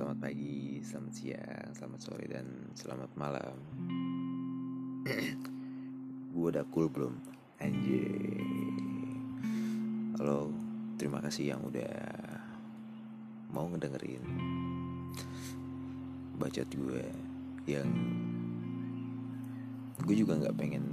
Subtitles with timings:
[0.00, 3.52] selamat pagi, selamat siang, selamat sore, dan selamat malam.
[6.32, 7.20] Gue udah cool belum?
[7.60, 8.40] Anjay
[10.16, 10.56] Halo,
[10.96, 11.92] terima kasih yang udah
[13.52, 14.24] mau ngedengerin
[16.40, 17.04] Bacot gue
[17.68, 17.92] yang
[20.00, 20.84] Gue juga gak pengen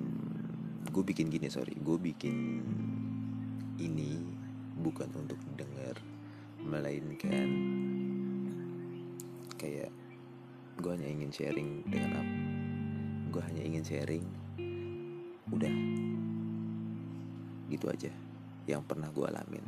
[0.92, 1.80] Gue bikin gini, sorry.
[1.80, 2.60] Gue bikin
[3.80, 4.20] ini
[4.84, 5.96] bukan untuk denger
[6.60, 7.48] Melainkan
[9.58, 9.90] kayak
[10.78, 12.34] gue hanya ingin sharing dengan apa
[13.38, 14.26] gue hanya ingin sharing
[15.52, 15.74] udah.
[17.68, 18.12] Gitu aja
[18.68, 19.66] yang pernah gue alamin.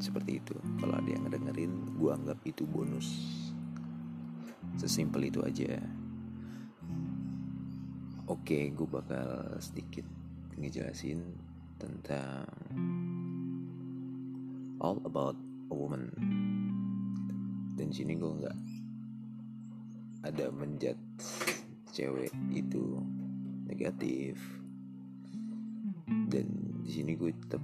[0.00, 0.56] Seperti itu.
[0.80, 3.08] Kalau ada yang ngedengerin gue anggap itu bonus.
[4.80, 5.78] Sesimpel itu aja.
[8.26, 10.06] Oke gue bakal sedikit
[10.56, 11.20] ngejelasin
[11.76, 12.46] tentang
[14.80, 15.36] all about
[15.70, 16.08] a woman.
[17.76, 18.56] Dan sini gue nggak
[20.22, 20.94] ada menjat
[21.90, 23.02] cewek itu
[23.66, 24.38] negatif.
[26.06, 26.46] Dan
[26.82, 27.62] di sini gue tetap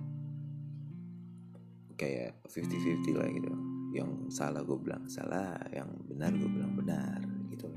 [1.98, 3.52] kayak 50-50 lah gitu.
[3.94, 7.18] Yang salah gue bilang salah yang benar gue bilang benar
[7.50, 7.68] gitu.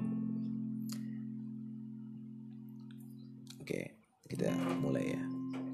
[3.61, 3.95] Oke
[4.27, 4.51] kita
[4.81, 5.23] mulai ya.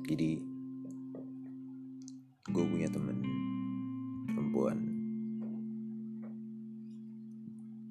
[0.07, 0.39] Jadi
[2.47, 3.19] gue punya temen
[4.31, 4.96] perempuan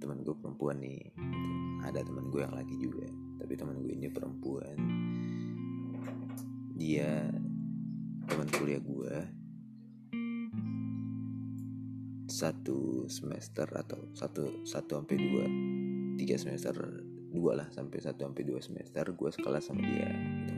[0.06, 1.18] teman gue perempuan nih gitu.
[1.82, 3.10] ada teman gue yang laki juga
[3.42, 4.78] tapi teman gue ini perempuan.
[6.78, 7.26] Dia
[8.30, 9.16] teman kuliah gue
[12.30, 15.44] satu semester atau satu satu sampai dua
[16.18, 16.74] tiga semester
[17.34, 20.54] dua lah sampai satu sampai dua semester gue sekelas sama dia gitu.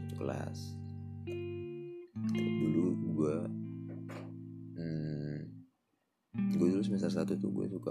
[0.00, 0.58] Satu kelas.
[2.32, 3.36] Dulu gue
[6.78, 7.90] dulu semester satu tuh gue suka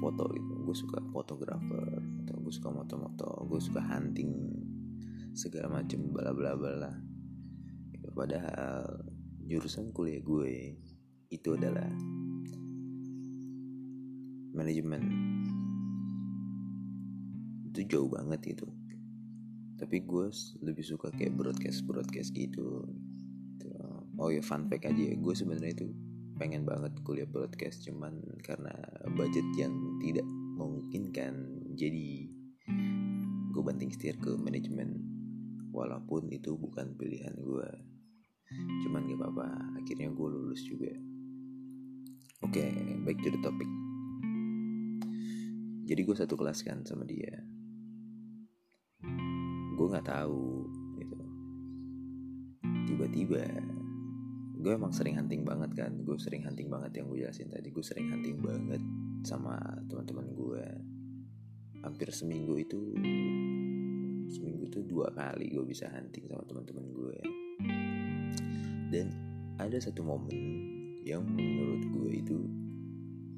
[0.00, 0.52] foto gitu.
[0.64, 4.32] Gue suka fotografer atau gue suka moto-moto gue suka hunting
[5.36, 6.88] segala macem bla bla bla
[7.92, 8.08] gitu.
[8.16, 9.04] padahal
[9.44, 10.80] jurusan kuliah gue
[11.28, 11.92] itu adalah
[14.56, 15.04] manajemen.
[17.68, 18.64] Itu jauh banget itu
[19.76, 20.32] tapi gue
[20.64, 22.88] lebih suka kayak broadcast broadcast gitu,
[23.60, 23.68] gitu.
[24.16, 25.14] oh ya fun fact aja ya.
[25.20, 25.92] Gue sebenarnya itu
[26.34, 28.74] pengen banget kuliah broadcast cuman karena
[29.14, 30.26] budget yang tidak
[30.58, 31.34] memungkinkan
[31.78, 32.26] jadi
[33.54, 34.98] gue banting setir ke manajemen.
[35.74, 37.70] Walaupun itu bukan pilihan gue
[38.86, 39.48] cuman gak apa-apa
[39.82, 40.94] akhirnya gue lulus juga.
[42.46, 43.66] Oke okay, back to the topic.
[45.84, 47.34] Jadi gue satu kelas kan sama dia.
[49.74, 51.18] Gue nggak tahu gitu.
[52.86, 53.42] Tiba-tiba
[54.64, 55.92] gue emang sering hunting banget kan.
[56.08, 57.68] Gue sering hunting banget yang gue jelasin tadi.
[57.68, 58.80] Gue sering hunting banget
[59.20, 59.60] sama
[59.92, 60.64] teman-teman gue.
[61.84, 62.80] Hampir seminggu itu
[64.32, 67.16] seminggu itu dua kali gue bisa hunting sama teman-teman gue.
[68.88, 69.12] Dan
[69.60, 70.32] ada satu momen
[71.04, 72.38] yang menurut gue itu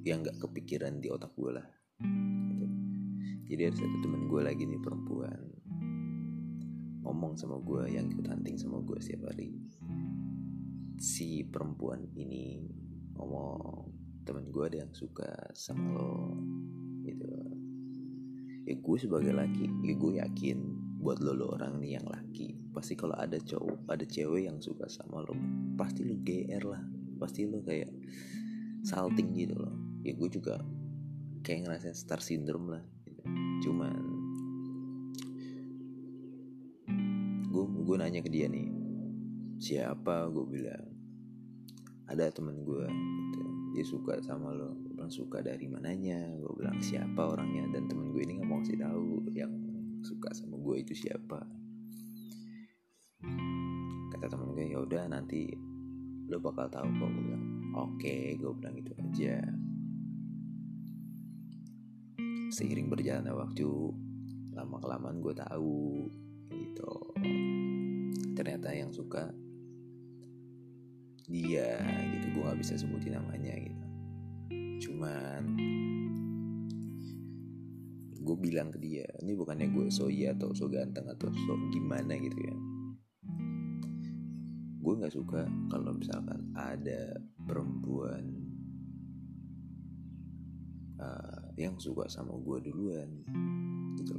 [0.07, 1.67] yang gak kepikiran di otak gue lah.
[2.55, 2.67] Gitu.
[3.51, 5.43] jadi ada satu teman gue lagi nih perempuan.
[7.03, 9.51] Ngomong sama gue yang ikut hunting sama gue setiap hari
[10.97, 12.65] si perempuan ini
[13.17, 13.93] ngomong
[14.27, 16.35] temen gue ada yang suka sama lo
[17.05, 17.29] gitu.
[18.67, 20.59] Ya gue sebagai laki ya gue yakin
[20.99, 24.91] buat lo lo orang nih yang laki pasti kalau ada cowok ada cewek yang suka
[24.91, 25.33] sama lo
[25.79, 26.83] pasti lo gr lah.
[27.17, 27.93] Pasti lo kayak
[28.83, 29.77] salting gitu loh.
[30.03, 30.59] Ya gue juga
[31.47, 33.23] kayak ngerasain star syndrome lah gitu.
[33.71, 34.03] cuman
[37.47, 38.76] gue gue nanya ke dia nih
[39.57, 40.29] siapa?
[40.33, 40.85] Gue bilang
[42.07, 43.45] ada temen gue gitu.
[43.75, 44.73] Dia suka sama lo.
[44.89, 46.33] Bilang suka dari mananya?
[46.39, 47.67] Gue bilang siapa orangnya?
[47.75, 49.53] Dan temen gue ini nggak mau kasih tahu yang
[50.07, 51.43] suka sama gue itu siapa.
[54.15, 55.51] Kata temen gue ya udah nanti
[56.31, 57.45] lo bakal tahu kok gue bilang.
[57.77, 59.37] Oke okay, gue bilang gitu aja.
[62.55, 63.69] Seiring berjalannya waktu
[64.57, 66.09] lama kelamaan gue tahu
[66.49, 66.93] gitu.
[68.33, 69.29] Ternyata yang suka
[71.27, 71.79] dia
[72.15, 73.87] gitu gue nggak bisa sebutin namanya gitu.
[74.89, 75.43] Cuman
[78.27, 82.15] gue bilang ke dia ini bukannya gue so iya atau so ganteng atau so gimana
[82.19, 82.57] gitu ya?
[84.83, 88.23] Gue nggak suka kalau misalkan ada perempuan
[91.03, 93.11] uh, yang suka sama gue duluan
[93.99, 94.19] gitu.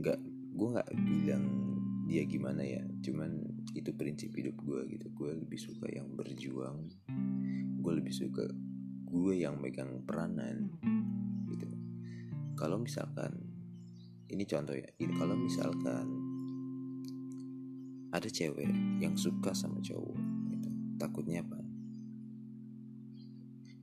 [0.00, 0.18] Nggak
[0.54, 1.44] gue nggak bilang
[2.04, 5.08] dia gimana ya cuman itu prinsip hidup gue gitu.
[5.16, 6.92] Gue lebih suka yang berjuang.
[7.80, 8.44] Gue lebih suka
[9.08, 10.68] gue yang megang peranan.
[11.48, 11.68] Gitu.
[12.60, 13.32] Kalau misalkan
[14.28, 14.88] ini contoh ya.
[15.00, 16.06] Ini kalau misalkan
[18.14, 18.70] ada cewek
[19.00, 20.20] yang suka sama cowok
[20.52, 20.68] gitu.
[21.00, 21.58] Takutnya apa?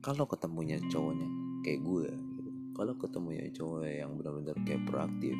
[0.02, 1.28] Kalau ketemunya cowoknya
[1.62, 2.50] kayak gue gitu.
[2.74, 5.38] kalau ketemunya cowok yang benar-benar kayak proaktif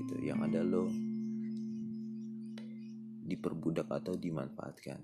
[0.00, 0.88] gitu yang ada lo
[3.30, 4.98] diperbudak atau dimanfaatkan.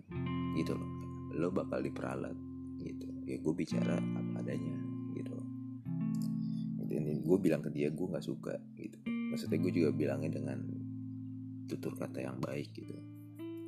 [0.58, 0.90] Gitu loh.
[1.38, 2.34] Lo bakal diperalat
[2.82, 3.06] gitu.
[3.26, 4.76] Ya gue bicara apa adanya
[5.14, 5.36] gitu.
[6.86, 8.98] Dan gue bilang ke dia gue nggak suka gitu.
[9.06, 10.58] Maksudnya gue juga bilangnya dengan
[11.66, 12.94] tutur kata yang baik gitu.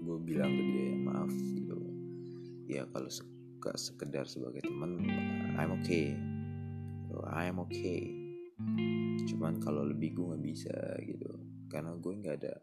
[0.03, 1.79] Gue bilang ke dia ya maaf gitu.
[2.71, 5.03] Ya kalau suka sekedar sebagai teman
[5.59, 6.15] I'm okay.
[7.29, 8.15] I'm okay.
[9.27, 11.35] Cuman kalau lebih gue nggak bisa gitu.
[11.69, 12.55] Karena gue nggak ada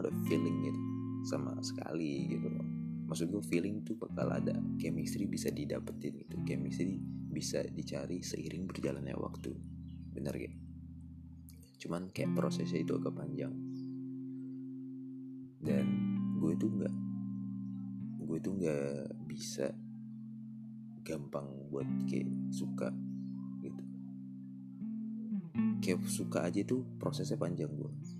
[0.00, 0.80] ada feeling gitu
[1.26, 2.66] sama sekali gitu loh.
[3.08, 9.16] Maksud gue feeling tuh bakal ada chemistry bisa didapetin gitu chemistry bisa dicari seiring berjalannya
[9.16, 9.52] waktu
[10.12, 10.54] bener gak?
[11.78, 13.54] Cuman kayak prosesnya itu agak panjang.
[15.62, 15.86] Dan
[16.38, 16.94] gue tuh nggak
[18.28, 19.72] gue tuh nggak bisa
[21.00, 22.92] gampang buat kayak suka
[23.64, 23.82] gitu.
[25.80, 28.17] Kayak suka aja tuh prosesnya panjang gue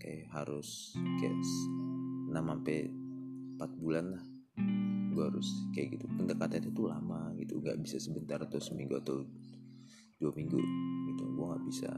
[0.00, 2.88] kayak harus kayak 6 sampai
[3.60, 4.24] 4 bulan lah.
[5.12, 6.08] Gue harus kayak gitu.
[6.16, 7.60] Pendekatan itu lama gitu.
[7.60, 9.20] Nggak bisa sebentar atau seminggu atau
[10.16, 10.60] dua minggu
[11.12, 11.24] gitu.
[11.36, 11.90] Gue nggak bisa.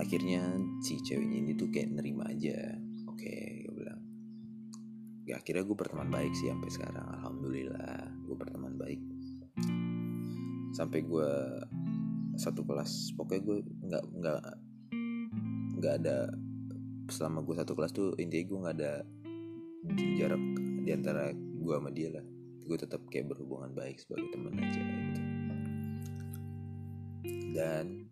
[0.00, 2.56] Akhirnya si ceweknya ini tuh kayak nerima aja.
[3.12, 4.00] Oke okay, gue bilang.
[5.28, 7.04] Ya akhirnya gue berteman baik sih sampai sekarang.
[7.20, 9.00] Alhamdulillah gue berteman baik.
[10.72, 11.30] Sampai gue
[12.34, 14.42] satu kelas pokoknya gue nggak nggak
[15.84, 16.32] nggak ada
[17.12, 18.92] selama gue satu kelas tuh intinya gue nggak ada
[20.16, 20.40] jarak
[20.80, 22.24] di antara gue sama dia lah.
[22.64, 25.22] Gue tetap kayak berhubungan baik sebagai teman aja gitu.
[27.52, 28.08] Dan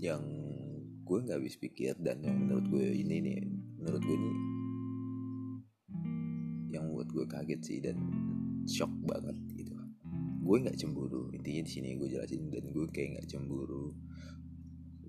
[0.00, 0.24] yang
[1.04, 3.40] gue nggak habis pikir dan yang menurut gue ini nih
[3.76, 4.32] menurut gue ini
[6.72, 8.00] yang buat gue kaget sih dan
[8.64, 9.76] shock banget gitu.
[10.40, 13.92] Gue nggak cemburu intinya di sini gue jelasin dan gue kayak nggak cemburu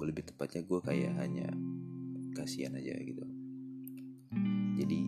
[0.05, 1.49] lebih tepatnya gue kayak hanya
[2.37, 3.25] kasihan aja gitu.
[4.77, 4.99] Jadi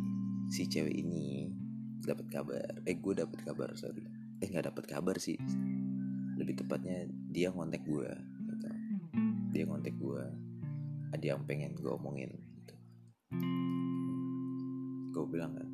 [0.50, 1.54] si cewek ini
[2.02, 2.82] dapat kabar.
[2.90, 4.02] Eh gue dapat kabar sorry.
[4.42, 5.38] Eh nggak dapat kabar sih.
[6.42, 8.10] Lebih tepatnya dia ngontek gue
[8.50, 8.70] gitu.
[9.54, 10.24] Dia ngontek gue
[11.14, 12.74] ada yang pengen gue omongin gitu.
[15.10, 15.68] gue bilang kan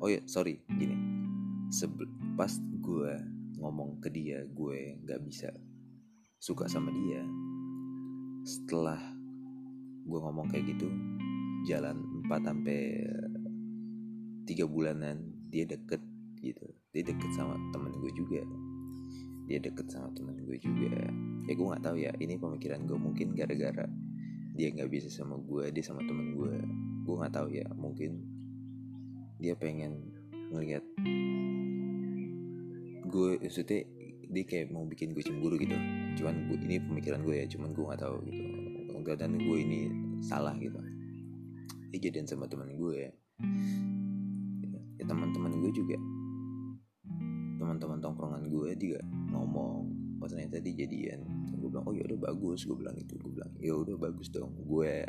[0.00, 0.96] oh ya sorry gini.
[1.68, 2.08] Sebel
[2.38, 3.12] pas gue
[3.60, 5.52] ngomong ke dia gue nggak bisa
[6.40, 7.24] suka sama dia
[8.44, 9.00] setelah
[10.04, 10.92] gue ngomong kayak gitu
[11.64, 11.96] jalan
[12.28, 13.08] 4 sampai
[14.44, 16.04] tiga bulanan dia deket
[16.44, 16.68] gitu.
[16.92, 18.44] Dia deket sama temen gue juga.
[19.48, 20.92] Dia deket sama temen gue juga.
[21.48, 23.88] Ya gue nggak tahu ya ini pemikiran gue mungkin gara-gara
[24.54, 26.54] dia nggak bisa sama gue dia sama temen gue
[27.04, 28.22] gue nggak tahu ya mungkin
[29.42, 30.14] dia pengen
[30.54, 30.84] ngelihat
[33.10, 33.82] gue maksudnya
[34.34, 35.78] dia kayak mau bikin gue cemburu gitu.
[36.18, 38.42] Cuman gue, ini pemikiran gue ya cuman gue nggak tahu gitu.
[38.94, 39.80] Enggak dan gue ini
[40.20, 40.78] salah gitu.
[41.94, 43.10] Dia jadian sama teman gue ya,
[44.98, 45.94] ya teman-teman gue juga.
[47.62, 49.00] Teman-teman tongkrongan gue juga
[49.30, 51.20] ngomong pas ternyata dia jadian
[51.52, 54.56] gue bilang oh ya udah bagus gue bilang itu gue bilang ya udah bagus dong
[54.64, 55.04] gue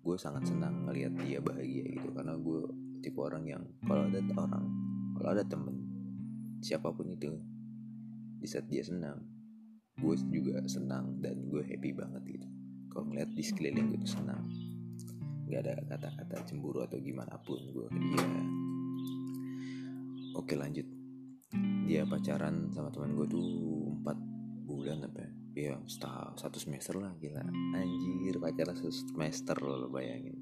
[0.00, 2.08] gue sangat senang ngelihat dia bahagia gitu.
[2.14, 2.60] Karena gue
[3.04, 4.64] tipe orang yang kalau ada orang
[5.16, 5.79] kalau ada temen
[6.60, 7.32] siapa pun itu
[8.40, 9.40] di saat dia senang
[10.00, 12.48] gue juga senang dan gue happy banget gitu.
[12.90, 14.48] Kalau ngeliat di sekeliling gue tuh senang.
[15.46, 18.26] Nggak ada kata-kata cemburu atau gimana pun gue ke dia.
[20.40, 20.88] Oke lanjut.
[21.84, 23.46] Dia pacaran sama teman gue tuh
[24.00, 24.16] empat
[24.64, 25.76] bulan apa ya?
[25.84, 27.44] Setahun satu semester lah gila.
[27.76, 30.38] Anjir pacaran satu semester lo, lo bayangin.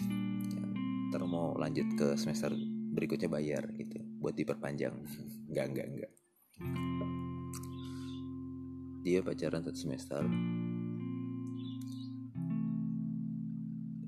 [0.00, 0.64] Ya,
[1.12, 2.56] ntar mau lanjut ke semester
[2.96, 4.94] berikutnya bayar gitu buat diperpanjang.
[5.50, 6.12] Nggak nggak nggak.
[9.02, 10.22] Dia pacaran satu semester.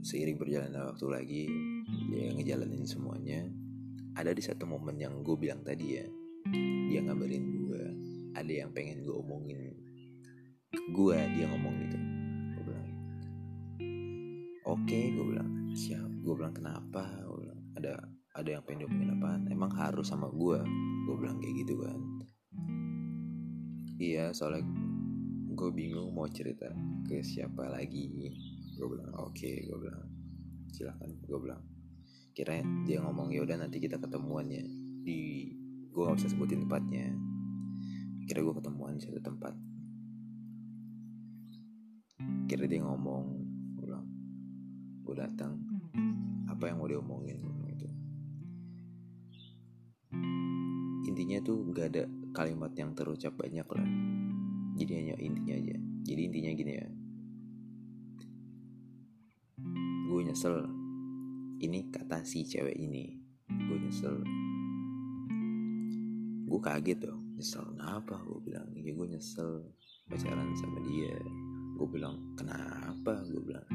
[0.04, 1.44] Seiring berjalannya waktu lagi
[2.14, 3.42] dia ngejalanin semuanya.
[4.14, 6.06] Ada di satu momen yang gue bilang tadi ya
[6.86, 7.82] dia ngabarin gue.
[8.38, 9.74] Ada yang pengen gue omongin
[10.94, 11.98] gue dia ngomong gitu.
[12.54, 12.88] Gue bilang
[14.64, 16.10] oke okay, gue bilang siap.
[16.22, 17.02] Gue bilang kenapa?
[17.26, 17.94] Gue bilang ada
[18.44, 20.60] ada yang pengen diomongin apa emang harus sama gue
[21.08, 21.96] gue bilang kayak gitu kan.
[23.96, 24.68] Iya soalnya
[25.56, 26.68] gue bingung mau cerita
[27.08, 28.12] ke siapa lagi.
[28.76, 30.04] Gue bilang oke okay, gue bilang.
[30.76, 31.64] Silakan gue bilang.
[32.36, 34.60] Kira dia ngomong ya udah nanti kita ketemuan ya.
[35.08, 35.48] Di
[35.88, 37.16] gue gak usah sebutin tempatnya.
[38.28, 39.56] Kira gue ketemuan di satu tempat.
[42.44, 43.24] Kira dia ngomong
[43.80, 44.04] gue bilang
[45.00, 45.56] gue datang.
[46.44, 47.00] Apa yang mau dia
[51.14, 53.86] intinya tuh gak ada kalimat yang terucap banyak lah.
[54.74, 55.76] Jadi hanya intinya aja.
[56.02, 56.88] Jadi intinya gini ya.
[60.10, 60.66] Gue nyesel
[61.62, 63.14] ini kata si cewek ini.
[63.46, 64.26] Gue nyesel.
[66.50, 67.22] Gue kaget dong.
[67.38, 68.18] Nyesel kenapa?
[68.26, 69.70] Gue bilang ya gue nyesel
[70.10, 71.14] pacaran sama dia.
[71.78, 73.22] Gue bilang kenapa?
[73.22, 73.70] Gue bilang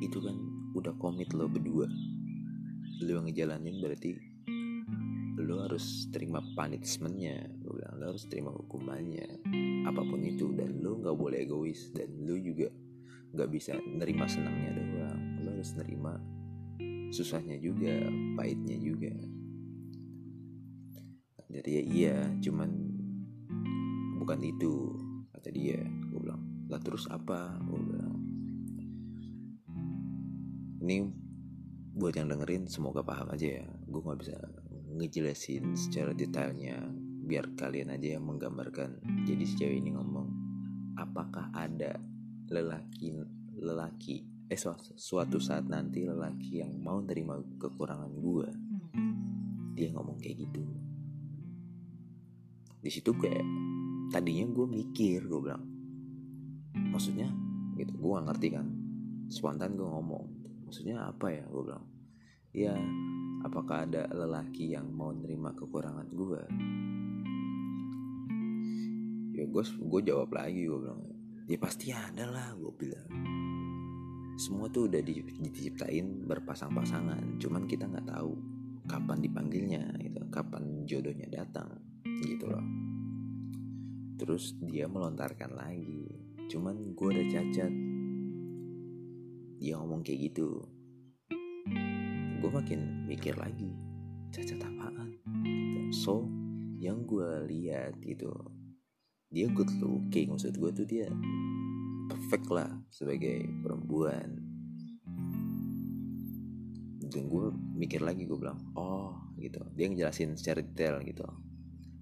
[0.00, 0.40] itu kan
[0.72, 1.84] udah komit lo berdua.
[3.04, 4.35] Lo yang ngejalanin berarti
[5.46, 7.46] lo harus terima punishmentnya.
[7.62, 9.46] Gue bilang lo harus terima hukumannya
[9.86, 10.50] apa pun itu.
[10.52, 12.66] Dan lo nggak boleh egois dan lo juga
[13.32, 15.22] nggak bisa nerima senangnya doang.
[15.46, 16.18] Lo harus nerima
[17.14, 19.14] susahnya juga pahitnya juga.
[21.46, 22.70] Jadi ya iya cuman
[24.18, 24.98] bukan itu
[25.30, 25.78] kata dia.
[26.10, 27.54] Gue bilang lah terus apa?
[27.62, 28.18] Gue bilang
[30.82, 31.06] ini
[31.96, 33.66] buat yang dengerin semoga paham aja ya.
[33.86, 34.36] Gue nggak bisa
[34.96, 36.80] ngejelasin secara detailnya
[37.26, 39.02] biar kalian aja yang menggambarkan.
[39.26, 40.28] Jadi si cewek ini ngomong
[40.96, 42.00] apakah ada
[42.48, 43.18] lelaki
[43.56, 44.54] lelaki eh
[44.94, 48.48] suatu, saat nanti lelaki yang mau terima kekurangan gue
[49.74, 50.62] dia ngomong kayak gitu.
[52.78, 53.42] Di situ kayak
[54.14, 55.66] tadinya gue mikir gue bilang
[56.94, 57.26] maksudnya?
[57.74, 57.92] Gitu.
[57.98, 58.66] Gue gak ngerti kan.
[59.26, 60.24] Spontan gue ngomong
[60.70, 61.44] maksudnya apa ya?
[61.50, 61.84] Gue bilang
[62.54, 62.72] ya
[63.44, 66.42] apakah ada lelaki yang mau nerima kekurangan gue
[69.36, 71.16] ya gue gue jawab lagi gue bilang
[71.46, 73.10] ya pasti ada lah gue bilang.
[74.36, 78.36] Semua tuh udah di, diciptain berpasang-pasangan cuman kita nggak tahu
[78.84, 81.70] kapan dipanggilnya gitu kapan jodohnya datang
[82.20, 82.66] gitu loh.
[84.20, 86.10] Terus dia melontarkan lagi
[86.50, 87.72] cuman gue udah cacat.
[89.56, 90.60] Dia ngomong kayak gitu
[92.46, 93.74] gue makin mikir lagi
[94.30, 95.80] cacat apaan gitu.
[95.90, 96.14] so
[96.78, 98.30] yang gue lihat gitu
[99.34, 101.10] dia good looking maksud gue tuh dia
[102.06, 104.38] perfect lah sebagai perempuan.
[107.06, 109.62] Dan gue mikir lagi gue bilang oh gitu.
[109.74, 111.26] Dia ngejelasin secara detail gitu.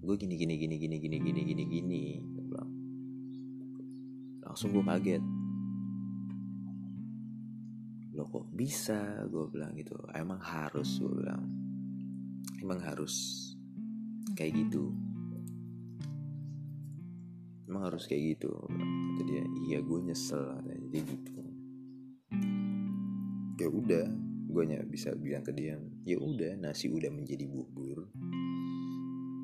[0.01, 2.69] Gue gini gini gini gini gini gini gini gini gue bilang.
[4.45, 5.23] Langsung gue kaget
[8.15, 9.27] lo kok bisa?
[9.27, 9.99] Gue bilang gitu.
[10.15, 11.43] Emang harus gue bilang.
[12.63, 13.43] Emang harus
[14.39, 14.95] kayak gitu.
[17.67, 19.43] Emang harus kayak gitu kata dia.
[19.67, 21.35] Iya gue nyesel jadi gitu.
[23.59, 24.07] Ya udah
[24.55, 25.75] gue hanya bisa bilang ke dia
[26.07, 28.07] ya udah nasi udah menjadi bubur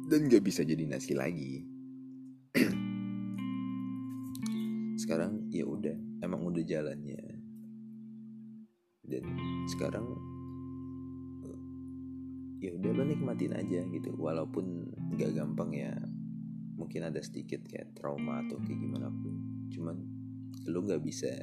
[0.07, 1.67] dan gak bisa jadi nasi lagi.
[5.01, 7.20] Sekarang ya udah emang udah jalannya
[9.11, 9.23] dan
[9.67, 10.07] sekarang
[12.61, 14.13] ya udah lo nikmatin aja gitu.
[14.15, 15.91] Walaupun gak gampang ya
[16.77, 19.33] mungkin ada sedikit kayak trauma atau kayak gimana pun.
[19.73, 19.97] Cuman
[20.69, 21.33] lo nggak bisa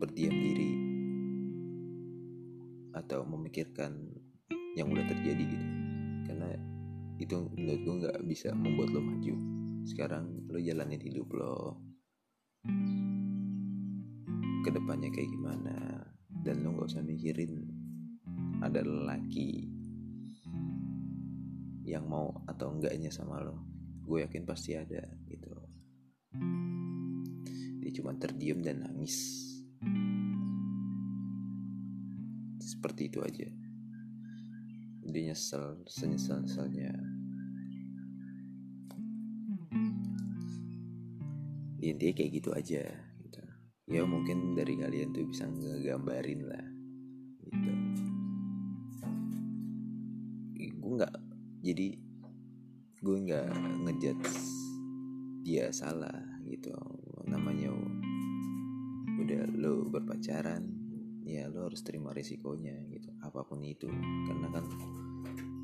[0.00, 0.72] berdiam diri
[2.96, 3.92] atau memikirkan
[4.74, 5.66] yang udah terjadi gitu.
[6.26, 6.48] Karena
[7.20, 9.34] itu menurut gue nggak bisa membuat lo maju.
[9.84, 11.76] Sekarang lo jalanin hidup lo.
[14.64, 15.97] Ke depannya kayak gimana
[16.44, 17.66] dan lo nggak usah mikirin
[18.62, 19.70] ada lelaki
[21.88, 23.56] yang mau atau enggaknya sama lo
[24.08, 25.52] gue yakin pasti ada gitu.
[27.84, 29.44] Dia cuma terdiam dan nangis.
[32.56, 33.48] Seperti itu aja.
[35.08, 36.92] Dia nyesel senyesal nyesalnya
[41.78, 42.82] intinya kayak gitu aja
[43.88, 46.64] ya mungkin dari kalian tuh bisa ngegambarin lah
[47.48, 47.72] gitu.
[50.76, 51.14] Gue nggak
[51.64, 51.88] jadi
[53.00, 53.48] gue nggak
[53.88, 54.18] ngejat
[55.40, 56.72] dia salah gitu.
[57.24, 57.72] Namanya
[59.18, 60.68] udah lo berpacaran
[61.24, 63.08] ya lo harus terima risikonya gitu.
[63.24, 63.88] Apa pun itu
[64.28, 64.64] karena kan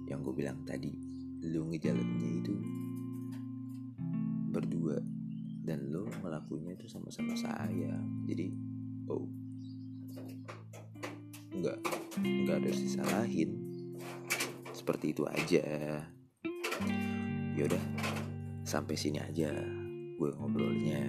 [0.09, 0.93] yang gue bilang tadi
[1.45, 2.55] lo ngejalaninnya itu
[4.49, 4.97] berdua
[5.65, 7.97] dan lo ngelakuinnya itu sama-sama saya.
[8.29, 8.53] Jadi
[9.09, 9.25] oh
[11.57, 11.79] nggak
[12.21, 13.51] nggak ada disalahin
[14.77, 15.65] seperti itu aja.
[17.57, 17.81] Yaudah
[18.69, 19.51] sampai sini aja
[20.21, 21.01] gue ngobrolnya.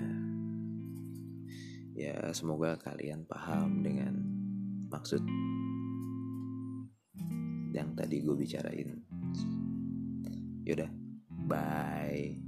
[1.95, 4.15] Ya semoga kalian paham dengan
[4.87, 5.23] maksud
[7.75, 9.03] yang tadi gue bicarain.
[10.63, 10.89] Yaudah
[11.45, 12.44] bye